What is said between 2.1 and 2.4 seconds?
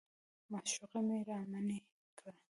کړه.